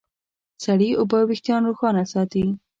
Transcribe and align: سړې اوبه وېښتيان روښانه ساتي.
سړې 0.63 0.89
اوبه 0.99 1.19
وېښتيان 1.29 1.61
روښانه 1.67 2.03
ساتي. 2.13 2.45